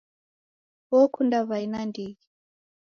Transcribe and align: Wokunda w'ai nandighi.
Wokunda 0.91 1.39
w'ai 1.47 1.65
nandighi. 1.71 2.21